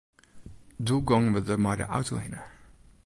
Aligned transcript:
Doe 0.87 1.01
gongen 1.09 1.33
we 1.33 1.41
der 1.47 1.59
mei 1.63 1.77
de 1.79 1.85
auto 1.97 2.15
hinne. 2.23 2.41